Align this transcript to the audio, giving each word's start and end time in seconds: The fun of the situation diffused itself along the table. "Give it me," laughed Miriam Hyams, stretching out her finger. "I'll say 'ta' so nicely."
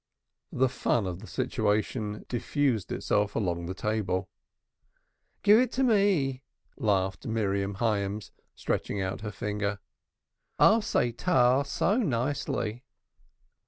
The 0.51 0.67
fun 0.67 1.05
of 1.05 1.19
the 1.19 1.27
situation 1.27 2.25
diffused 2.27 2.91
itself 2.91 3.35
along 3.35 3.67
the 3.67 3.75
table. 3.75 4.27
"Give 5.43 5.59
it 5.59 5.77
me," 5.77 6.41
laughed 6.75 7.27
Miriam 7.27 7.75
Hyams, 7.75 8.31
stretching 8.55 8.99
out 8.99 9.21
her 9.21 9.29
finger. 9.31 9.77
"I'll 10.57 10.81
say 10.81 11.11
'ta' 11.11 11.61
so 11.67 11.97
nicely." 11.97 12.83